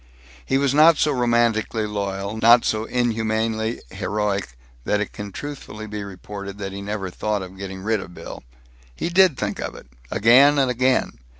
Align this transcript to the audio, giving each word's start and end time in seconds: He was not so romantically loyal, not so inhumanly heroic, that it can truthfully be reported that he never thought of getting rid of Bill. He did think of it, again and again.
He 0.43 0.57
was 0.57 0.73
not 0.73 0.97
so 0.97 1.11
romantically 1.11 1.85
loyal, 1.85 2.35
not 2.35 2.65
so 2.65 2.85
inhumanly 2.85 3.81
heroic, 3.91 4.57
that 4.83 4.99
it 4.99 5.11
can 5.13 5.31
truthfully 5.31 5.85
be 5.85 6.03
reported 6.03 6.57
that 6.57 6.71
he 6.71 6.81
never 6.81 7.11
thought 7.11 7.43
of 7.43 7.55
getting 7.55 7.83
rid 7.83 7.99
of 7.99 8.15
Bill. 8.15 8.41
He 8.95 9.09
did 9.09 9.37
think 9.37 9.59
of 9.59 9.75
it, 9.75 9.85
again 10.09 10.57
and 10.57 10.71
again. 10.71 11.19